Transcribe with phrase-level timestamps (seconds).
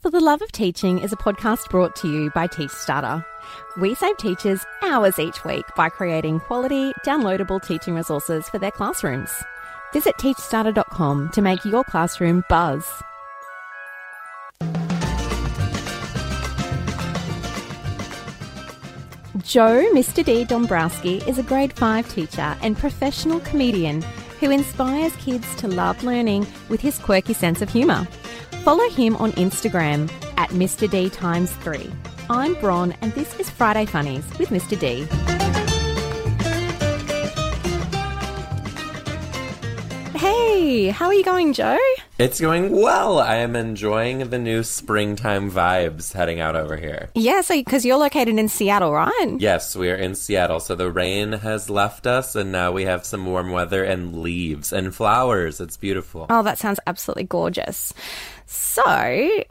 [0.00, 3.22] For the Love of Teaching is a podcast brought to you by Teach Starter.
[3.78, 9.30] We save teachers hours each week by creating quality, downloadable teaching resources for their classrooms.
[9.92, 12.90] Visit teachstarter.com to make your classroom buzz.
[19.42, 20.24] Joe Mr.
[20.24, 20.46] D.
[20.46, 24.00] Dombrowski is a grade 5 teacher and professional comedian
[24.40, 28.08] who inspires kids to love learning with his quirky sense of humour.
[28.62, 30.88] Follow him on Instagram at Mr.
[30.88, 31.90] D times 3.
[32.28, 34.78] I'm Bron and this is Friday Funnies with Mr.
[34.78, 35.06] D.
[40.18, 41.78] Hey, how are you going, Joe?
[42.20, 43.18] It's going well.
[43.18, 47.08] I am enjoying the new springtime vibes heading out over here.
[47.14, 49.36] Yeah, so because you're located in Seattle, right?
[49.38, 50.60] Yes, we are in Seattle.
[50.60, 54.70] So the rain has left us, and now we have some warm weather and leaves
[54.70, 55.62] and flowers.
[55.62, 56.26] It's beautiful.
[56.28, 57.94] Oh, that sounds absolutely gorgeous.
[58.44, 59.46] So, we're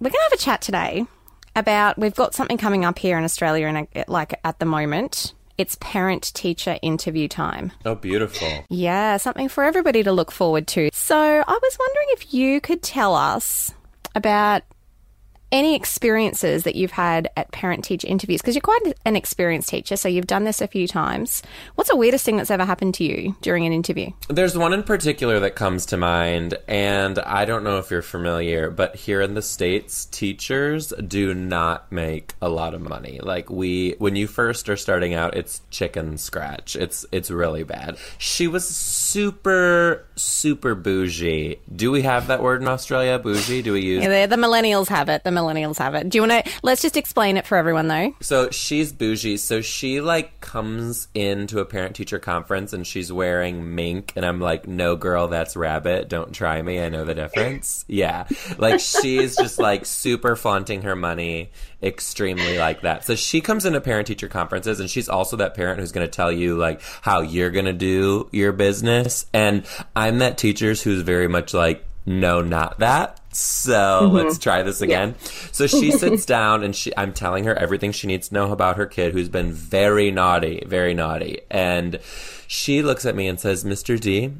[0.00, 1.04] going to have a chat today
[1.54, 5.76] about we've got something coming up here in Australia, and like at the moment, it's
[5.80, 7.72] parent teacher interview time.
[7.84, 8.64] Oh, beautiful.
[8.68, 10.90] Yeah, something for everybody to look forward to.
[10.92, 13.72] So, I was wondering if you could tell us
[14.14, 14.62] about
[15.54, 19.96] any experiences that you've had at parent teacher interviews because you're quite an experienced teacher
[19.96, 21.44] so you've done this a few times.
[21.76, 24.10] What's the weirdest thing that's ever happened to you during an interview?
[24.28, 28.68] There's one in particular that comes to mind and i don't know if you're familiar
[28.68, 33.20] but here in the states teachers do not make a lot of money.
[33.22, 36.74] Like we when you first are starting out it's chicken scratch.
[36.74, 37.96] It's it's really bad.
[38.18, 41.60] She was super super bougie.
[41.74, 43.20] Do we have that word in australia?
[43.20, 43.62] Bougie?
[43.62, 45.22] Do we use yeah, the millennials have it.
[45.22, 45.43] The millennials
[45.78, 46.08] have it.
[46.08, 46.52] Do you want to?
[46.62, 48.14] Let's just explain it for everyone though.
[48.20, 49.36] So she's bougie.
[49.36, 54.40] So she like comes into a parent teacher conference and she's wearing mink, and I'm
[54.40, 56.08] like, no, girl, that's rabbit.
[56.08, 56.80] Don't try me.
[56.80, 57.84] I know the difference.
[57.88, 58.26] yeah,
[58.58, 61.50] like she's just like super flaunting her money,
[61.82, 63.04] extremely like that.
[63.04, 66.10] So she comes into parent teacher conferences, and she's also that parent who's going to
[66.10, 69.26] tell you like how you're going to do your business.
[69.32, 69.64] And
[69.94, 74.16] I'm that teacher who's very much like, no, not that so mm-hmm.
[74.16, 75.16] let's try this again.
[75.20, 75.28] Yeah.
[75.52, 78.76] So she sits down and she I'm telling her everything she needs to know about
[78.76, 81.40] her kid who's been very naughty, very naughty.
[81.50, 81.98] And
[82.46, 83.98] she looks at me and says, "Mr.
[83.98, 84.32] D,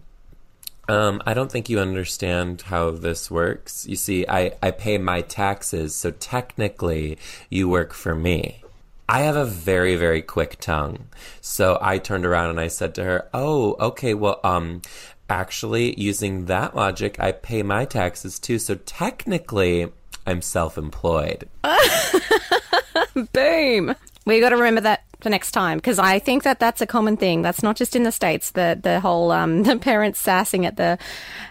[0.89, 3.87] um, I don't think you understand how this works.
[3.87, 7.19] You see, I, I pay my taxes, so technically
[7.49, 8.63] you work for me.
[9.09, 11.07] I have a very, very quick tongue.
[11.41, 14.81] So I turned around and I said to her, Oh, okay, well, um,
[15.29, 18.59] actually, using that logic, I pay my taxes too.
[18.59, 19.91] So technically,
[20.27, 21.49] I'm self employed.
[23.33, 23.95] Boom.
[24.27, 27.17] We got to remember that for next time because I think that that's a common
[27.17, 27.43] thing.
[27.43, 28.53] That's not just in the states.
[28.53, 30.99] The the whole um, the parents sassing at the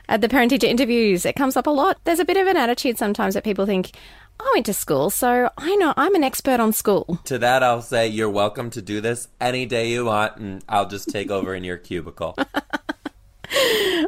[0.08, 1.26] at the parent teacher interviews.
[1.26, 1.98] It comes up a lot.
[2.04, 3.92] There's a bit of an attitude sometimes that people think.
[4.40, 7.20] I went to school, so I know I'm an expert on school.
[7.26, 10.88] To that, I'll say you're welcome to do this any day you want, and I'll
[10.88, 12.36] just take over in your cubicle.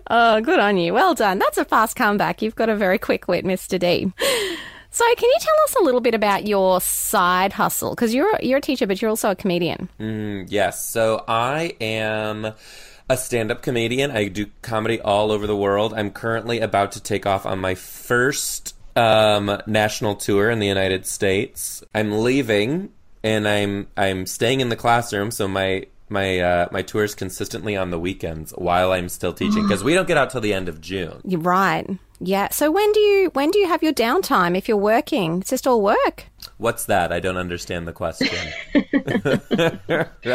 [0.09, 0.93] oh, good on you.
[0.93, 1.39] Well done.
[1.39, 2.41] That's a fast comeback.
[2.41, 3.79] You've got a very quick wit, Mr.
[3.79, 4.11] D.
[4.91, 7.89] So, can you tell us a little bit about your side hustle?
[7.89, 9.89] Because you're you're a teacher, but you're also a comedian.
[9.99, 10.87] Mm, yes.
[10.87, 12.53] So, I am
[13.09, 14.11] a stand-up comedian.
[14.11, 15.93] I do comedy all over the world.
[15.93, 21.05] I'm currently about to take off on my first um, national tour in the United
[21.05, 21.83] States.
[21.93, 22.89] I'm leaving,
[23.23, 25.31] and I'm I'm staying in the classroom.
[25.31, 29.83] So my my uh, my tours consistently on the weekends while I'm still teaching because
[29.83, 31.21] we don't get out till the end of June.
[31.23, 31.87] You're right.
[32.19, 32.49] Yeah.
[32.49, 35.41] So when do you when do you have your downtime if you're working?
[35.41, 36.27] It's just all work.
[36.57, 37.11] What's that?
[37.11, 38.29] I don't understand the question.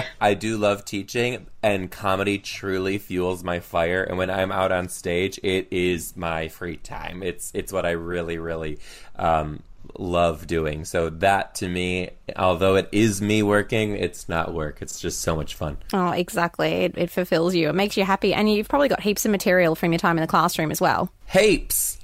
[0.20, 4.88] I do love teaching and comedy truly fuels my fire and when I'm out on
[4.88, 7.22] stage it is my free time.
[7.22, 8.78] It's it's what I really really
[9.16, 9.62] um,
[9.98, 10.84] love doing.
[10.84, 14.78] So that to me, although it is me working, it's not work.
[14.80, 15.76] It's just so much fun.
[15.92, 16.70] Oh, exactly.
[16.70, 17.68] It, it fulfills you.
[17.68, 18.34] It makes you happy.
[18.34, 21.12] And you've probably got heaps of material from your time in the classroom as well.
[21.30, 21.98] Heaps.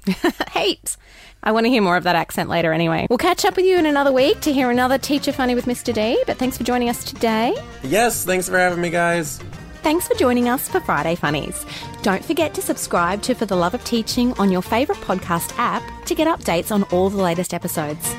[0.53, 0.97] heaps.
[1.43, 3.07] I want to hear more of that accent later anyway.
[3.09, 5.93] We'll catch up with you in another week to hear another Teacher Funny with Mr.
[5.93, 6.21] D.
[6.25, 7.55] But thanks for joining us today.
[7.83, 9.39] Yes, thanks for having me, guys.
[9.87, 11.65] Thanks for joining us for Friday Funnies.
[12.01, 15.81] Don't forget to subscribe to For the Love of Teaching on your favourite podcast app
[16.07, 18.13] to get updates on all the latest episodes.